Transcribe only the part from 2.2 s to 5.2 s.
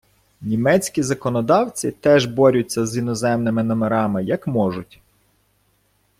борються з іноземними номерами, як можуть.